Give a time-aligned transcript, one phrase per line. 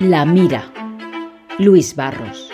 [0.00, 0.72] La Mira.
[1.58, 2.50] Luis Barros.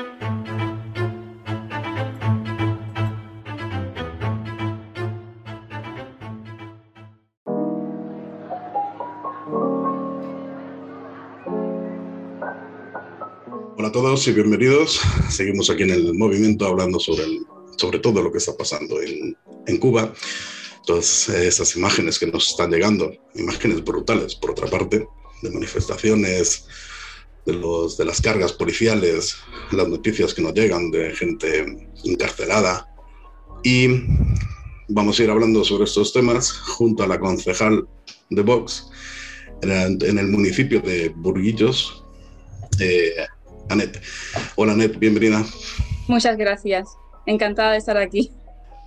[13.77, 15.03] Hola a todos y bienvenidos.
[15.29, 17.41] Seguimos aquí en el movimiento hablando sobre, el,
[17.77, 19.37] sobre todo lo que está pasando en,
[19.67, 20.15] en Cuba.
[20.87, 25.07] Todas esas imágenes que nos están llegando, imágenes brutales, por otra parte,
[25.43, 26.67] de manifestaciones,
[27.47, 29.37] de, los, de las cargas policiales,
[29.73, 31.65] las noticias que nos llegan de gente
[32.05, 32.89] encarcelada.
[33.63, 33.89] Y
[34.89, 37.87] vamos a ir hablando sobre estos temas junto a la concejal
[38.31, 38.91] de Vox
[39.63, 42.05] en el, municipio de Burguillos,
[42.81, 43.15] eh,
[43.71, 44.01] Anet.
[44.57, 45.43] Hola Anet, bienvenida.
[46.09, 46.89] Muchas gracias,
[47.25, 48.31] encantada de estar aquí.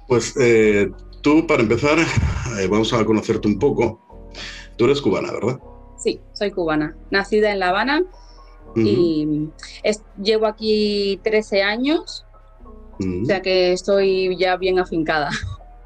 [0.08, 4.30] Pues eh, tú, para empezar, eh, vamos a conocerte un poco.
[4.78, 5.60] Tú eres cubana, ¿verdad?
[5.98, 8.04] Sí, soy cubana, nacida en La Habana
[8.76, 8.88] uh -huh.
[8.88, 9.50] y
[9.84, 12.26] es, llevo aquí 13 años,
[13.00, 13.24] uh -huh.
[13.24, 15.30] o sea que estoy ya bien afincada.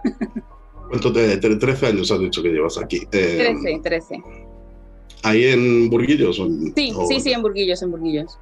[0.89, 3.07] ¿Cuánto te, 13 años has dicho que llevas aquí?
[3.13, 4.23] Eh, 13, 13.
[5.23, 6.37] ¿Ahí en Burguillos?
[6.39, 7.07] O en, sí, o...
[7.07, 8.37] sí, sí, en Burguillos, en Burguillos.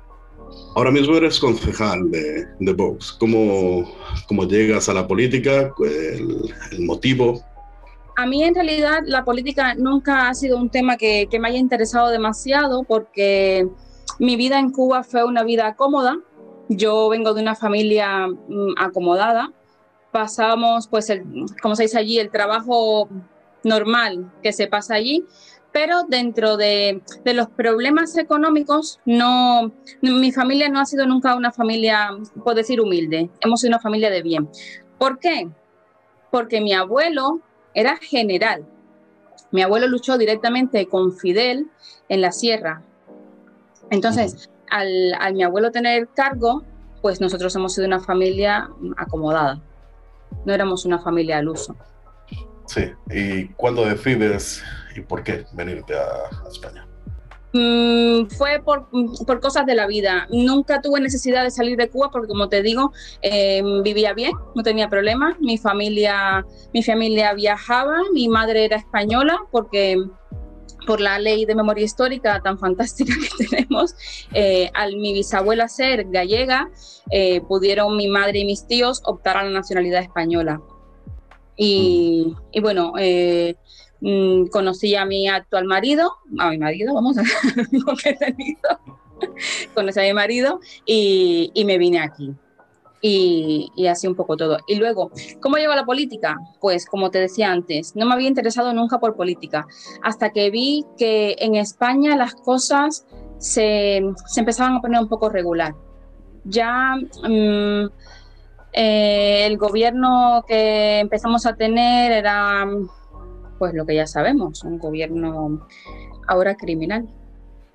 [0.76, 3.12] Ahora mismo eres concejal de, de Vox.
[3.20, 3.92] ¿Cómo,
[4.28, 5.72] ¿Cómo, llegas a la política?
[5.80, 7.44] El, el, motivo?
[8.16, 11.60] A mí en realidad la política nunca ha sido un tema que, que, me haya
[11.60, 13.68] interesado demasiado porque
[14.20, 16.18] mi vida en Cuba fue una vida cómoda.
[16.68, 19.52] Yo vengo de una familia mm, acomodada.
[20.12, 21.12] Pasamos, pues,
[21.62, 23.10] como se dice allí, el trabajo
[23.64, 25.26] normal que se pasa allí
[25.72, 32.10] pero dentro de, los problemas económicos, mi familia no ha sido nunca una familia,
[32.44, 33.30] puedo decir, humilde.
[33.42, 34.50] Hemos sido una familia de bien.
[34.98, 35.50] ¿Por qué?
[36.32, 37.42] Porque mi abuelo
[37.74, 38.66] era general.
[39.52, 41.68] Mi abuelo luchó directamente con Fidel
[42.08, 42.84] en la sierra.
[43.92, 46.64] Entonces, al, al mi abuelo tener cargo,
[47.02, 49.62] pues nosotros hemos sido una familia acomodada.
[50.46, 51.76] No éramos una familia al uso.
[52.66, 54.64] Sí, ¿y cuándo decides
[54.96, 56.86] y por qué venirte a, a España?
[57.52, 58.88] Mm, fue por,
[59.26, 60.28] por, cosas de la vida.
[60.30, 62.92] Nunca tuve necesidad de salir de Cuba porque, como te digo,
[63.24, 65.40] eh, vivía bien, no tenía problemas.
[65.40, 69.98] Mi familia, mi familia viajaba, mi madre era española porque
[70.86, 73.96] por la ley de memoria histórica tan fantástica que tenemos,
[74.34, 76.70] eh, al mi bisabuela ser gallega,
[77.12, 80.62] eh, pudieron mi madre y mis tíos optar a la nacionalidad española.
[81.58, 83.56] Y, y bueno, eh,
[84.02, 87.24] mmm, conocí a mi actual marido, a mi marido, vamos a
[87.72, 88.80] lo que he tenido.
[89.74, 92.34] conocí a mi marido y, y me vine aquí.
[93.02, 94.58] Y, y, así un poco todo.
[94.68, 96.36] Y luego, ¿cómo llego a la política?
[96.60, 99.66] Pues como te decía antes, no me había interesado nunca por política,
[100.04, 103.06] hasta que vi que en España las cosas
[103.38, 105.76] se, se empezaban a poner un poco regular.
[106.44, 107.88] Ya mmm,
[108.74, 112.68] eh, el gobierno que empezamos a tener era,
[113.58, 115.66] pues lo que ya sabemos, un gobierno
[116.28, 117.10] ahora criminal,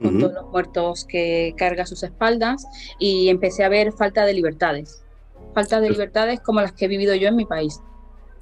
[0.00, 0.20] con uh -huh.
[0.20, 2.66] todos los muertos que carga a sus espaldas,
[2.98, 5.03] y empecé a ver falta de libertades,
[5.54, 7.80] falta de libertades como las que he vivido yo en mi país.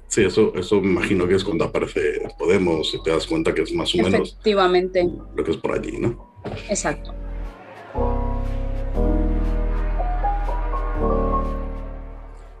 [0.07, 3.63] Sí, eso, eso me imagino que es cuando aparece Podemos y te das cuenta que
[3.63, 5.09] es más o menos Efectivamente.
[5.35, 6.33] lo que es por allí, ¿no?
[6.69, 7.13] Exacto.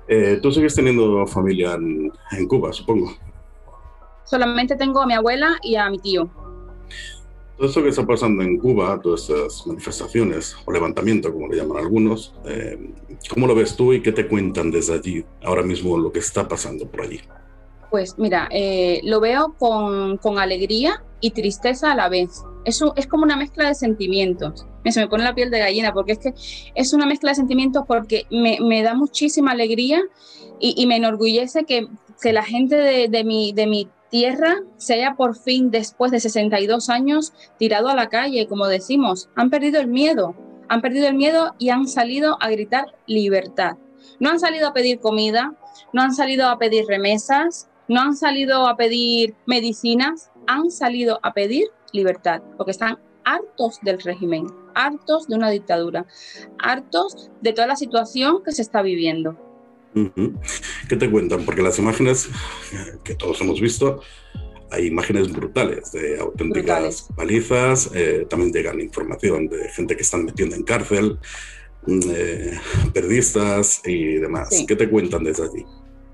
[0.07, 3.13] Eh, Tú sigues teniendo familia en, en, Cuba, supongo.
[4.25, 6.29] Solamente tengo a mi abuela y a mi tío.
[7.63, 11.77] Todo esto que está pasando en Cuba, todas estas manifestaciones o levantamiento, como le llaman
[11.77, 12.77] algunos, eh,
[13.29, 16.45] ¿cómo lo ves tú y qué te cuentan desde allí, ahora mismo, lo que está
[16.45, 17.21] pasando por allí?
[17.89, 22.43] Pues mira, eh, lo veo con, con, alegría y tristeza a la vez.
[22.65, 24.67] Es, un, es como una mezcla de sentimientos.
[24.83, 26.33] Se me pone la piel de gallina porque es que
[26.75, 30.01] es una mezcla de sentimientos porque me, me da muchísima alegría
[30.59, 31.87] y, y, me enorgullece que,
[32.21, 36.19] que la gente de, de, mi, de mi tierra se haya por fin, después de
[36.19, 39.27] 62 años, tirado a la calle, como decimos.
[39.33, 40.35] Han perdido el miedo,
[40.69, 43.77] han perdido el miedo y han salido a gritar libertad.
[44.19, 45.55] No han salido a pedir comida,
[45.93, 51.33] no han salido a pedir remesas, no han salido a pedir medicinas, han salido a
[51.33, 54.45] pedir libertad, porque están hartos del régimen,
[54.75, 56.05] hartos de una dictadura,
[56.59, 59.52] hartos de toda la situación que se está viviendo.
[60.89, 61.45] ¿Qué te cuentan?
[61.45, 62.29] Porque las imágenes
[63.03, 64.01] que todos hemos visto,
[64.71, 67.07] hay imágenes brutales de auténticas brutales.
[67.15, 71.19] palizas, eh, también llegan información de gente que están metiendo en cárcel,
[71.87, 72.57] eh,
[72.93, 74.49] periodistas y demás.
[74.49, 74.65] Sí.
[74.65, 75.65] ¿Qué te cuentan desde allí?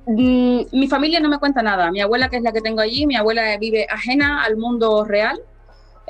[0.07, 1.91] Mm, mi familia no me cuenta nada.
[1.91, 5.39] Mi abuela, que es la que tengo allí, mi abuela vive ajena al mundo real.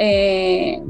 [0.01, 0.81] Eh,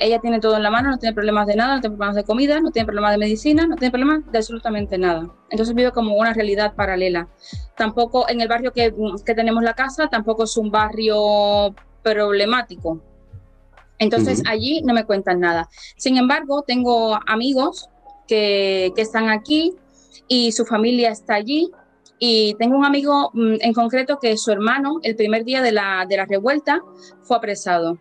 [0.00, 2.24] ella tiene todo en la mano, no tiene problemas de nada, no tiene problemas de
[2.24, 5.30] comida, no tiene problemas de medicina, no tiene problemas de absolutamente nada.
[5.50, 7.28] Entonces vive como una realidad paralela.
[7.76, 8.92] Tampoco en el barrio que,
[9.24, 13.00] que tenemos la casa, tampoco es un barrio problemático.
[14.00, 15.68] Entonces allí no me cuentan nada.
[15.96, 17.88] Sin embargo, tengo amigos
[18.26, 19.74] que, que están aquí
[20.26, 21.70] y su familia está allí
[22.18, 26.04] y tengo un amigo mm, en concreto que su hermano, el primer día de la,
[26.08, 26.80] de la revuelta,
[27.22, 27.98] fue apresado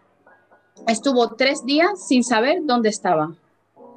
[0.88, 3.36] estuvo tres días sin saber dónde estaba.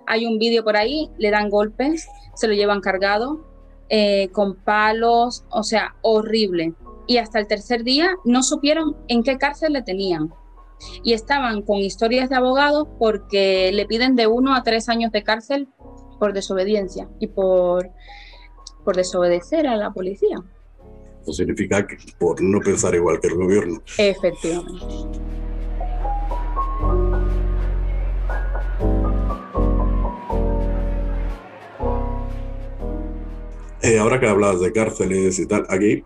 [0.06, 3.44] Hay un vídeo por ahí, le dan golpes, se lo llevan cargado,
[3.88, 6.74] eh, con palos, o sea, horrible.
[7.06, 10.32] Y hasta el tercer día no supieron en qué cárcel le tenían.
[11.02, 15.24] Y estaban con historias de abogados porque le piden de uno a tres años de
[15.24, 15.68] cárcel
[16.18, 17.90] por desobediencia y por,
[18.84, 20.36] por desobedecer a la policía.
[21.22, 23.82] Eso significa que por no pensar igual que el gobierno.
[23.98, 24.84] Efectivamente.
[33.82, 36.04] Eh, ahora que hablas de cárceles y tal, aquí,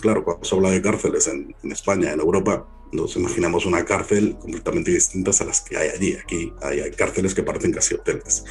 [0.00, 4.90] claro, cuando se habla de cárceles en, España, en Europa, nos imaginamos una cárcel completamente
[4.90, 6.14] distinta a las que hay allí.
[6.14, 8.44] Aquí hay, cárceles que parecen casi hoteles.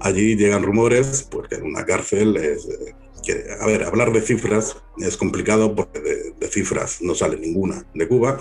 [0.00, 2.66] Allí llegan rumores, porque en una cárcel es...
[2.66, 7.84] Eh, que, a ver, hablar de cifras es complicado porque de, cifras no sale ninguna
[7.94, 8.38] de Cuba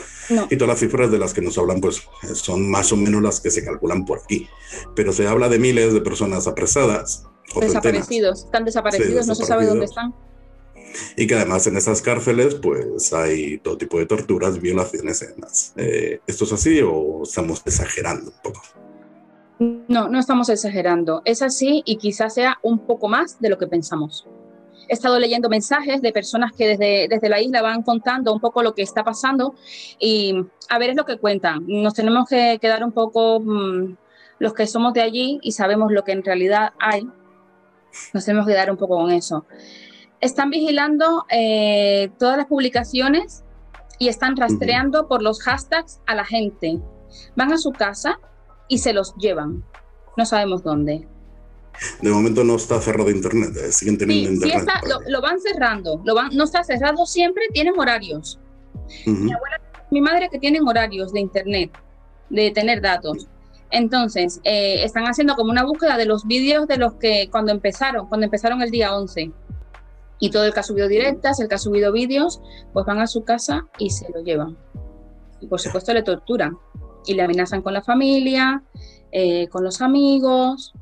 [0.49, 2.03] y todas las cifras de las que nos hablan pues
[2.33, 4.47] son más o menos las que se calculan por aquí.
[4.95, 7.23] Pero se habla de miles de personas apresadas
[7.59, 10.13] Desaparecidos, están desaparecidos, no se sabe dónde están.
[11.17, 15.73] Y que además en esas cárceles pues hay todo tipo de torturas, violaciones y demás.
[15.75, 18.61] Eh, ¿Esto es así o estamos exagerando un poco?
[19.87, 21.21] No, no estamos exagerando.
[21.25, 24.27] Es así y quizás sea un poco más de lo que pensamos.
[24.87, 28.63] He estado leyendo mensajes de personas que desde, desde la isla van contando un poco
[28.63, 29.55] lo que está pasando
[29.99, 30.35] y
[30.69, 31.63] a ver es lo que cuentan.
[31.67, 33.95] Nos tenemos que quedar un poco mm,
[34.39, 37.07] los que somos de allí y sabemos lo que en realidad hay
[38.13, 39.45] nos tenemos que dar un poco con eso.
[40.19, 43.43] Están vigilando eh, todas las publicaciones
[43.99, 46.79] y están rastreando por los hashtags a la gente.
[47.35, 48.19] Van a su casa
[48.67, 49.63] y se los llevan.
[50.17, 51.07] No sabemos dónde.
[52.01, 54.69] De momento no está cerrado internet, eh, siguen teniendo internet.
[54.83, 58.39] Sí lo, van cerrando, lo van, no está cerrado siempre, tienen horarios.
[59.05, 59.61] mi, abuela,
[59.91, 61.71] mi madre que tienen horarios de internet,
[62.29, 63.27] de tener datos.
[63.73, 68.07] Entonces, eh, están haciendo como una búsqueda de los vídeos de los que cuando empezaron,
[68.07, 69.31] cuando empezaron el día 11.
[70.19, 72.39] Y todo el que ha subido directas, el que ha subido vídeos,
[72.71, 74.55] pues van a su casa y se lo llevan.
[75.41, 76.55] Y por supuesto le torturan
[77.07, 78.63] y le amenazan con la familia,
[79.11, 80.73] eh, con los amigos.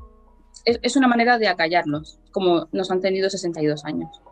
[0.64, 4.22] Es una manera de acallarlos, como nos han tenido 62 años.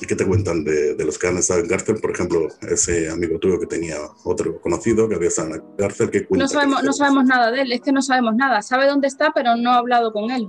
[0.00, 1.96] ¿Y qué te cuentan de, los que han estado en cárcel?
[2.00, 6.10] Por ejemplo, ese amigo tuyo que tenía otro conocido que había estado en la cárcel.
[6.10, 8.62] ¿qué no sabemos, no sabemos nada de él, es que no sabemos nada.
[8.62, 10.48] Sabe dónde está, pero no ha hablado con él.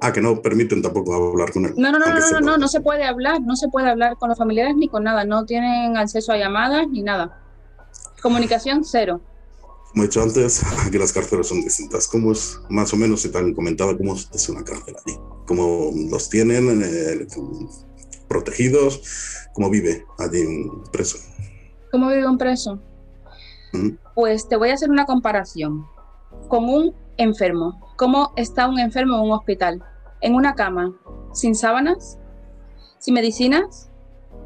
[0.00, 1.74] Ah, que no permiten tampoco hablar con él.
[1.76, 4.30] No, no, no, no, no, no, no se puede hablar, no se puede hablar con
[4.30, 7.38] los familiares ni con nada, no tienen acceso a llamadas ni nada.
[8.22, 9.20] Comunicación cero.
[9.90, 12.06] Como he dicho antes, aquí las cárceles son distintas.
[12.06, 15.18] ¿Cómo es, más o menos, si te han comentado cómo es una cárcel allí?
[15.46, 16.82] ¿Cómo los tienen?
[16.84, 17.26] Eh,
[18.28, 19.48] protegidos?
[19.52, 21.18] ¿Cómo vive allí un preso?
[21.90, 22.80] ¿Cómo vive un preso?
[24.14, 25.84] Pues te voy a hacer una comparación
[26.48, 27.92] con un enfermo.
[27.96, 29.82] ¿Cómo está un enfermo en un hospital?
[30.20, 30.92] En una cama,
[31.32, 32.18] sin sábanas,
[32.98, 33.90] sin medicinas,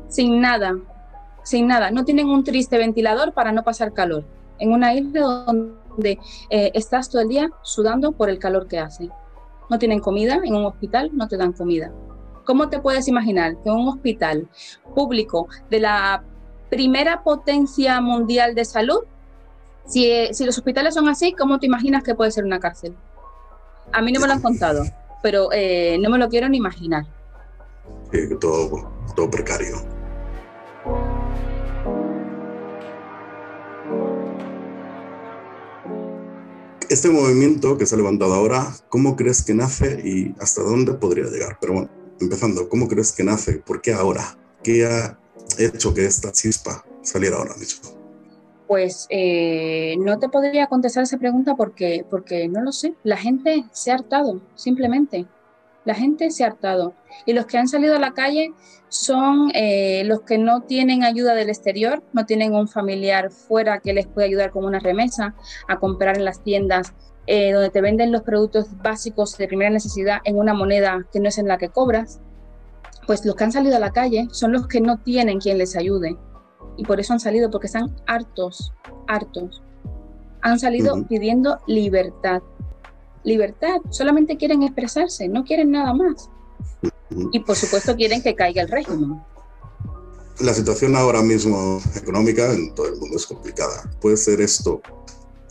[0.09, 0.76] sin nada,
[1.42, 1.90] sin nada.
[1.90, 4.25] No tienen un triste ventilador para no pasar calor.
[4.58, 6.18] En una isla donde
[6.50, 9.11] eh, estás todo el día sudando por el calor que hace.
[9.70, 11.92] No tienen comida, en un hospital no te dan comida.
[12.44, 14.49] ¿Cómo te puedes imaginar que un hospital
[14.94, 16.23] público de la
[16.68, 19.04] primera potencia mundial de salud,
[19.87, 22.94] si, los hospitales son así, ¿cómo te imaginas que puede ser una cárcel?
[23.92, 24.82] A mí no me lo han contado,
[25.23, 27.04] pero eh, no me lo quiero ni imaginar.
[28.11, 29.76] Sí, todo, todo precario.
[36.91, 41.25] Este movimiento que se ha levantado ahora, ¿cómo crees que nace y hasta dónde podría
[41.25, 41.59] llegar?
[41.61, 43.55] Pero bueno, empezando, ¿cómo crees que nace?
[43.55, 44.37] ¿Por qué ahora?
[44.62, 45.19] ¿Qué ha
[45.59, 47.91] hecho que esta chispa saliera ahora mismo?
[48.67, 52.95] Pues eh, no te podría contestar esa pregunta porque, porque no lo sé.
[53.03, 55.26] La gente se ha hartado, simplemente.
[55.85, 56.95] La gente se ha hartado.
[57.26, 58.53] Y los que han salido a la calle
[58.88, 63.93] son eh, los que no tienen ayuda del exterior, no tienen un familiar fuera que
[63.93, 65.35] les pueda ayudar con una remesa
[65.69, 66.95] a comprar en las tiendas
[67.26, 71.29] eh, donde te venden los productos básicos de primera necesidad en una moneda que no
[71.29, 72.21] es en la que cobras,
[73.07, 75.75] pues los que han salido a la calle son los que no tienen quien les
[75.75, 76.17] ayude.
[76.76, 78.73] Y por eso han salido, porque están hartos,
[79.07, 79.62] hartos,
[80.43, 82.43] han salido pidiendo libertad.
[83.25, 86.31] Libertad, solamente quieren expresarse, no quieren nada más.
[87.33, 89.21] Y por supuesto quieren que caiga el régimen.
[90.40, 93.90] La situación ahora mismo económica en todo el mundo es complicada.
[94.00, 94.83] Puede ser esto,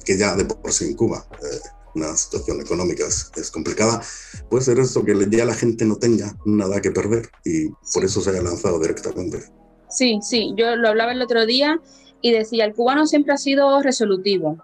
[0.06, 1.60] que ya de por sí en Cuba eh,
[1.96, 4.02] una situación económica es, complicada,
[4.50, 8.22] puede ser esto que ya la gente no tenga nada que perder y por eso
[8.22, 9.44] se haya lanzado directamente.
[9.90, 11.80] Sí, sí, yo lo hablaba el otro día
[12.22, 14.58] y decía, el cubano siempre ha sido resolutivo,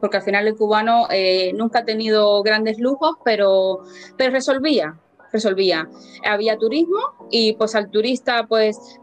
[0.00, 3.80] porque al final el cubano eh, nunca ha tenido grandes lujos, pero,
[4.16, 4.98] pero resolvía,
[5.32, 5.88] resolvía.
[6.24, 6.98] Había turismo
[7.30, 8.98] y pues al turista pues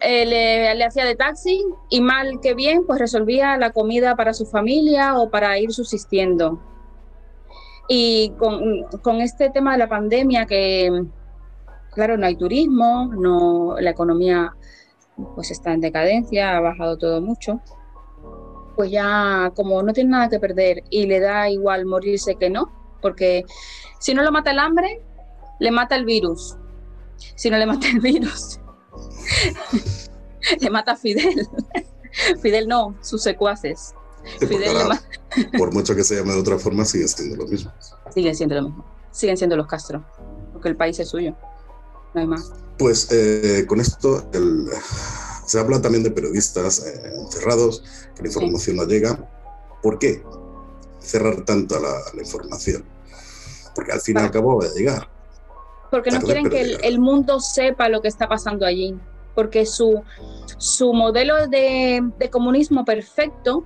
[0.00, 4.46] eh, le, hacía de taxi y mal que bien pues resolvía la comida para su
[4.46, 6.60] familia o para ir subsistiendo.
[7.88, 11.04] Y con, con este tema de la pandemia que,
[11.92, 14.52] claro, no hay turismo, no, la economía
[15.34, 17.60] pues está en decadencia, ha bajado todo mucho,
[18.76, 22.70] pues ya como no tiene nada que perder y le da igual morirse que no,
[23.00, 23.44] porque
[23.98, 25.02] si no lo mata el hambre,
[25.58, 26.56] le mata el virus.
[27.34, 28.60] Si no le mata el virus,
[30.60, 31.48] le mata a Fidel.
[32.42, 33.94] Fidel no, sus secuaces.
[34.40, 34.76] Fidel
[35.58, 37.72] por mucho que se llame de otra forma, sigue siendo lo mismo.
[38.12, 38.84] Siguen siendo lo mismo.
[39.10, 40.04] Siguen siendo los Castro,
[40.52, 41.34] porque el país es suyo.
[42.12, 42.52] No hay más.
[42.78, 44.28] Pues eh, con esto
[45.46, 47.82] se habla también de periodistas eh, encerrados,
[48.14, 49.18] que la información no llega.
[49.82, 50.22] ¿Por qué
[50.98, 52.84] cerrar tanto la, información?
[53.74, 55.08] Porque al fin y al cabo va a llegar.
[55.90, 58.98] Porque no quieren que el, mundo sepa lo que está pasando allí.
[59.36, 60.02] Porque su,
[60.58, 63.64] su modelo de, de comunismo perfecto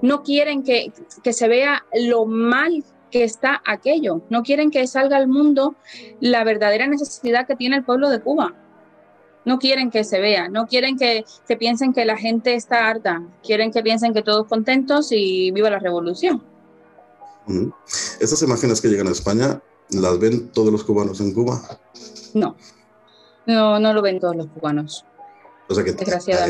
[0.00, 4.22] no quieren que, que, se vea lo mal que está aquello.
[4.30, 5.76] No quieren que salga al mundo
[6.18, 8.54] la verdadera necesidad que tiene el pueblo de Cuba.
[9.44, 13.22] No quieren que se vea, no quieren que, que piensen que la gente está harta,
[13.42, 16.42] quieren que piensen que todos contentos y viva la revolución.
[18.20, 21.60] ¿Estas imágenes que llegan a España las ven todos los cubanos en Cuba?
[22.34, 22.56] No,
[23.46, 25.04] no, no lo ven todos los cubanos.
[25.68, 25.96] O sea que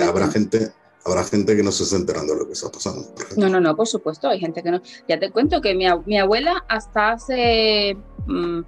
[0.02, 0.72] habrá gente
[1.04, 3.08] habrá gente que no se está enterando de lo que está pasando.
[3.36, 4.80] No, no, no, por supuesto, hay gente que no.
[5.08, 7.96] Ya te cuento que mi, mi abuela hasta hace,
[8.26, 8.60] mm,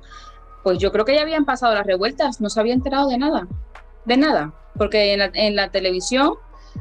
[0.62, 3.46] pues yo creo que ya habían pasado las revueltas, no se había enterado de nada,
[4.04, 6.34] de nada, porque en la, televisión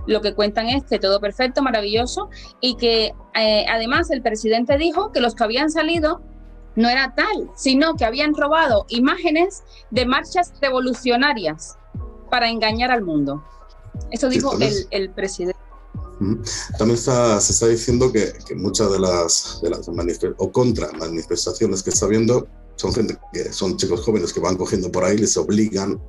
[0.08, 5.12] lo que cuentan es que todo perfecto, maravilloso, y que eh, además el presidente dijo
[5.12, 6.22] que los que habían salido
[6.75, 11.77] no era tal, sino que habían robado imágenes de marchas revolucionarias
[12.32, 13.44] para engañar al mundo.
[14.12, 14.58] Eso dijo
[14.89, 15.60] el, presidente.
[16.77, 19.88] También se está diciendo que, muchas de las, de las
[20.38, 24.92] o contra manifestaciones que está viendo son gente que son chicos jóvenes que van cogiendo
[24.92, 26.01] por ahí, les obligan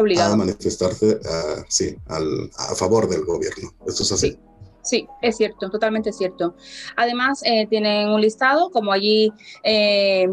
[0.00, 1.20] a manifestarse
[1.68, 3.72] sí, a favor del gobierno.
[3.86, 4.38] ¿Esto es así?
[4.82, 5.06] Sí.
[5.22, 6.54] es cierto, totalmente cierto.
[6.96, 10.26] Además, eh, tienen un listado, como allí eh,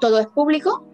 [0.00, 0.84] todo es público,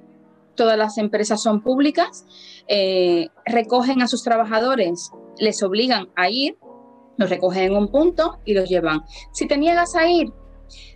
[0.54, 2.24] todas las empresas son públicas,
[2.68, 6.56] eh, recogen a sus trabajadores, les obligan a ir,
[7.16, 9.02] los recogen en un punto y los llevan.
[9.32, 10.32] Si te niegas a ir,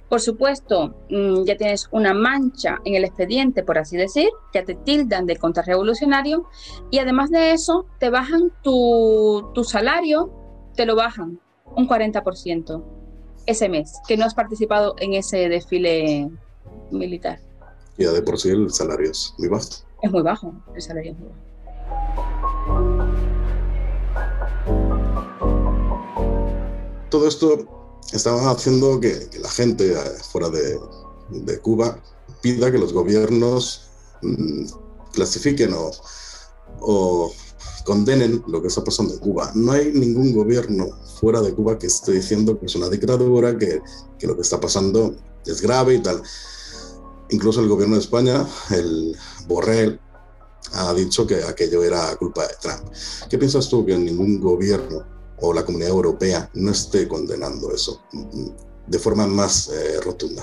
[0.09, 4.75] por supuesto, mm, ya tienes una mancha en el expediente, por así decir, ya te
[4.75, 6.47] tildan de contrarrevolucionario
[6.91, 10.31] y además de eso te bajan tu, tu salario,
[10.77, 11.41] te lo bajan
[11.75, 12.85] un 40%
[13.47, 16.31] ese mes, que no has participado en ese desfile
[16.91, 17.41] militar.
[17.99, 19.69] Ya de por sí el salario es muy bajo.
[20.03, 21.47] Es muy bajo, el salario es muy bajo.
[27.09, 27.76] Todo esto
[28.13, 29.97] estaba haciendo que, la gente eh,
[30.31, 30.79] fuera de,
[31.61, 32.01] Cuba
[32.41, 33.89] pida que los gobiernos
[34.23, 34.67] mm,
[35.13, 35.75] clasifiquen
[36.81, 37.33] o,
[37.85, 39.53] condenen lo que está pasando en Cuba.
[39.55, 40.89] No hay ningún gobierno
[41.21, 43.81] fuera de Cuba que esté diciendo que es una dictadura, que,
[44.19, 46.21] que, lo que está pasando es grave y tal.
[47.31, 50.01] Incluso el gobierno de España, el Borrell,
[50.73, 52.93] ha dicho que aquello era culpa de Trump.
[53.31, 58.03] ¿Qué piensas tú que ningún gobierno o la comunidad europea no esté condenando eso
[58.87, 60.43] de forma más eh, rotunda?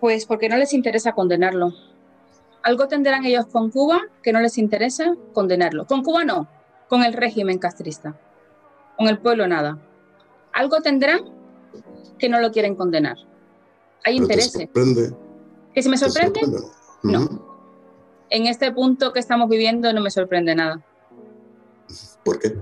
[0.00, 1.72] Pues porque no les interesa condenarlo.
[2.62, 5.86] Algo tendrán ellos con Cuba que no les interesa condenarlo.
[5.86, 6.48] Con Cuba no,
[6.88, 8.18] con el régimen castrista.
[8.96, 9.78] Con el pueblo nada.
[10.52, 11.20] Algo tendrán
[12.18, 13.16] que no lo quieren condenar.
[14.04, 14.68] Hay intereses.
[15.74, 16.40] ¿Que si me sorprende?
[17.02, 17.50] No
[18.30, 20.80] en este punto que estamos viviendo no me sorprende nada.
[22.24, 22.56] ¿Por qué?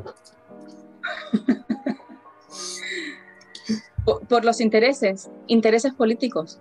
[4.28, 6.58] Por, los intereses, intereses políticos.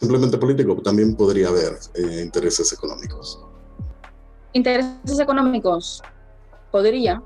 [0.00, 3.40] Simplemente político, también podría haber eh, intereses económicos.
[4.52, 6.02] Intereses económicos,
[6.70, 7.22] podría,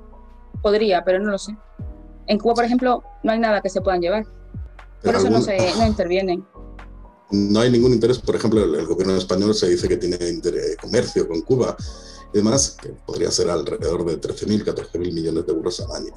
[0.61, 1.55] podría, pero no lo sé.
[2.27, 4.25] En Cuba, por ejemplo, no hay nada que se puedan llevar.
[5.03, 6.45] Por eso no, se, no intervienen.
[7.31, 11.27] No hay ningún interés, por ejemplo, el, gobierno español se dice que tiene interés, comercio
[11.27, 11.75] con Cuba
[12.33, 16.13] demás, que podría ser alrededor de 13.000, 14.000 millones de euros al año.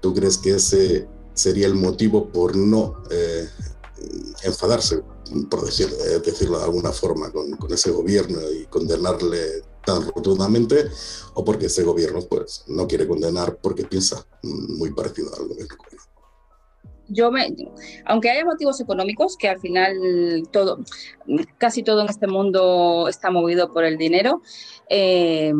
[0.00, 3.48] ¿Tú crees que ese sería el motivo por no eh,
[4.42, 5.02] enfadarse,
[5.50, 10.90] por decir, eh, decirlo de alguna forma, con, con, ese gobierno y condenarle tan rotundamente,
[11.34, 16.13] o porque ese gobierno pues, no quiere condenar porque piensa muy parecido al gobierno cubano?
[17.08, 17.54] Yo me,
[18.06, 20.80] aunque haya motivos económicos, que al final todo,
[21.58, 24.42] casi todo en este mundo está movido por el dinero,
[24.88, 25.52] eh,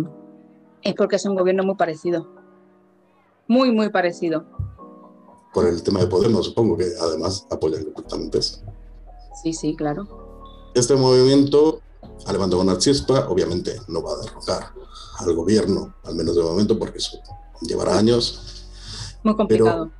[0.82, 2.28] es porque es un gobierno muy parecido.
[3.46, 4.44] Muy, muy parecido.
[5.52, 8.62] Por el tema de Podemos, supongo que además apoyan completamente eso.
[9.42, 10.72] Sí, sí, claro.
[10.74, 11.80] Este movimiento
[12.26, 14.72] ha levantado una chispa, obviamente no va a derrocar
[15.18, 17.18] al gobierno, al menos de momento, porque eso
[17.60, 18.66] llevará años.
[19.22, 19.90] Muy complicado.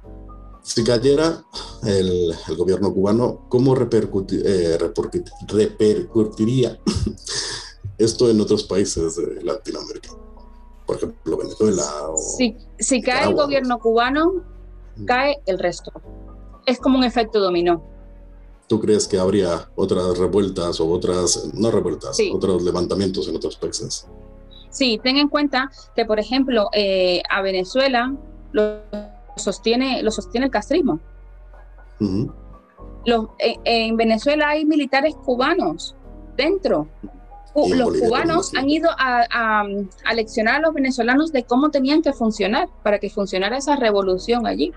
[0.65, 1.45] Si cayera
[1.87, 4.79] el, gobierno cubano, ¿cómo eh,
[5.47, 6.81] repercutiría
[7.99, 10.09] esto en otros países de Latinoamérica?
[10.87, 11.85] Por ejemplo, Venezuela.
[12.09, 14.43] O si, si cae el gobierno cubano,
[14.97, 15.05] mm.
[15.05, 15.93] cae el resto.
[16.65, 17.85] Es como un efecto dominó.
[18.67, 24.07] ¿Tú crees que habría otras revueltas o otras, no revueltas, otros levantamientos en otros países?
[24.71, 28.17] Sí, ten en cuenta que, por ejemplo, eh, a Venezuela
[28.53, 28.81] los
[29.37, 31.01] sostiene, lo sostiene el castrismo.
[31.99, 35.95] en, Venezuela hay militares cubanos
[36.37, 36.89] dentro.
[37.55, 42.69] los cubanos han ido a, a, leccionar a los venezolanos de cómo tenían que funcionar
[42.83, 44.73] para que funcionara esa revolución allí.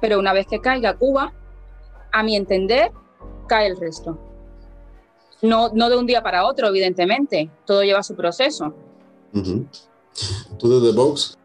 [0.00, 1.32] Pero una vez que caiga Cuba,
[2.12, 2.92] a mi entender,
[3.48, 4.18] cae el resto.
[5.42, 7.50] No, no de un día para otro, evidentemente.
[7.64, 8.74] Todo lleva su proceso.
[10.58, 11.36] Tú desde Vox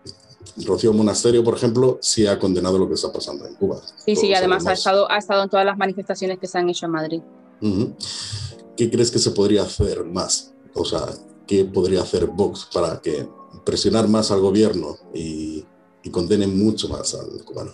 [0.65, 3.79] Rocío Monasterio, por ejemplo, sí ha condenado lo que está pasando en Cuba.
[4.05, 6.86] Sí, sí, además ha estado, ha estado en todas las manifestaciones que se han hecho
[6.86, 7.22] en Madrid.
[8.75, 10.53] ¿Qué crees que se podría hacer más?
[10.74, 11.05] O sea,
[11.48, 13.27] ¿qué podría hacer Vox para que
[13.64, 15.66] presionar más al gobierno y,
[16.03, 17.72] y condene mucho más al cubano?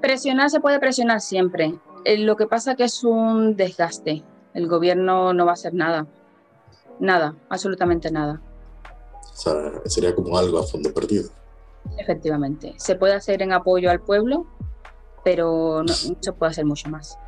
[0.00, 1.74] Presionar se puede presionar siempre.
[2.04, 4.22] Eh, lo que pasa que es un desgaste.
[4.54, 6.06] El gobierno no va a hacer nada.
[7.00, 8.40] Nada, absolutamente nada.
[9.36, 11.28] O sea, sería como algo a fondo perdido.
[11.98, 14.46] Efectivamente, se puede hacer en apoyo al pueblo,
[15.24, 17.18] pero no, se puede hacer mucho más.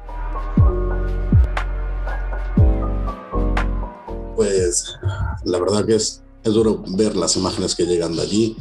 [4.35, 4.97] Pues
[5.45, 8.57] la verdad que es, es duro ver las imágenes que llegan de allí.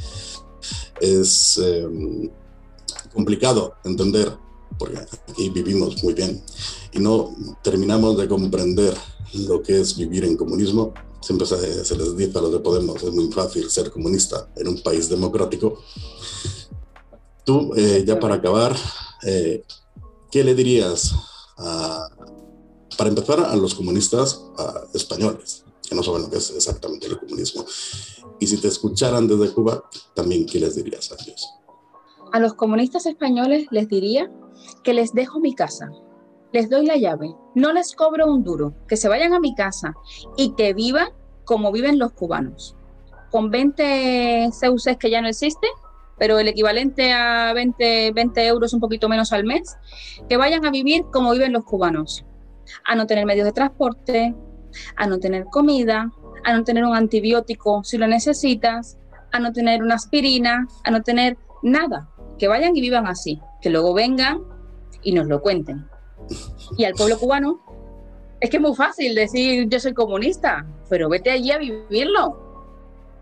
[0.99, 2.29] Es em,
[3.13, 4.33] complicado entender,
[4.77, 6.43] porque aquí vivimos muy bien
[6.91, 7.33] y no
[7.63, 8.93] terminamos de comprender
[9.33, 10.93] lo que es vivir en comunismo
[11.27, 14.81] siempre se, les dice a los de Podemos, es muy fácil ser comunista en un
[14.81, 15.83] país democrático.
[17.43, 18.73] Tú, eh, ya para acabar,
[19.23, 19.61] eh,
[20.31, 21.13] ¿qué le dirías
[21.57, 24.41] para empezar a los comunistas
[24.93, 27.65] españoles, que no saben lo que es exactamente el comunismo?
[28.39, 31.45] Y si te escucharan desde Cuba, también, ¿qué les dirías a ellos?
[32.31, 34.31] A los comunistas españoles les diría
[34.83, 35.89] que les dejo mi casa,
[36.53, 39.93] les doy la llave, no les cobro un duro, que se vayan a mi casa
[40.37, 41.09] y que vivan
[41.45, 42.75] como viven los cubanos,
[43.31, 45.69] con 20 CUCs que ya no existen,
[46.17, 49.77] pero el equivalente a 20, 20 euros un poquito menos al mes,
[50.27, 52.25] que vayan a vivir como viven los cubanos,
[52.85, 54.35] a no tener medios de transporte,
[54.95, 56.11] a no tener comida,
[56.43, 58.97] a no tener un antibiótico si lo necesitas,
[59.31, 63.69] a no tener una aspirina, a no tener nada, que vayan y vivan así, que
[63.69, 64.41] luego vengan
[65.03, 65.85] y nos lo cuenten.
[66.77, 67.59] Y al pueblo cubano,
[68.39, 72.47] es que es muy fácil decir yo soy comunista, pero vete allí a vivirlo.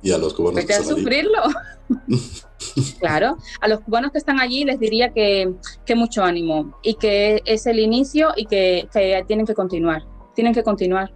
[0.02, 1.42] Y a los cubanos vete a sufrirlo.
[3.00, 5.54] claro, a los cubanos que están allí les diría que,
[5.86, 10.54] que mucho ánimo y que es el inicio y que, que tienen que continuar, tienen
[10.54, 11.12] que continuar.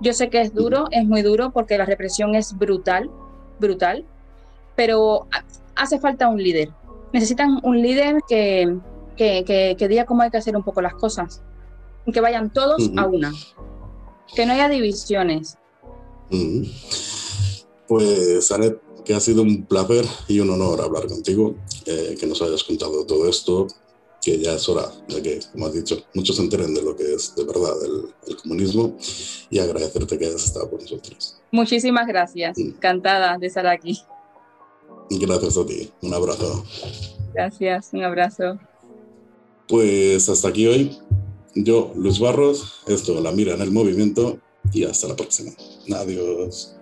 [0.00, 3.10] Yo sé que es duro, es muy duro porque la represión es brutal,
[3.58, 4.06] brutal,
[4.76, 5.26] pero
[5.74, 6.70] hace falta un líder.
[7.12, 8.76] Necesitan un líder que,
[9.44, 11.42] que, que, diga cómo hay que hacer un poco las cosas.
[12.12, 13.32] Que vayan todos a una.
[14.34, 15.56] Que no haya divisiones.
[17.86, 21.56] Pues, Anet, que ha sido un placer y un honor hablar contigo,
[21.86, 23.66] eh, que nos hayas contado todo esto,
[24.22, 27.14] que ya es hora de que, como has dicho, muchos se enteren de lo que
[27.14, 28.96] es de verdad el, comunismo
[29.50, 31.36] y agradecerte que hayas estado con nosotros.
[31.50, 32.60] Muchísimas gracias, mm.
[32.60, 34.00] encantada de estar aquí.
[35.10, 36.64] Gracias a ti, un abrazo.
[37.34, 38.58] Gracias, un abrazo.
[39.68, 40.96] Pues hasta aquí hoy.
[41.54, 44.38] Yo, Luis Barros, esto La Mira en el Movimiento
[44.72, 45.52] y hasta la próxima.
[45.94, 46.76] Adiós.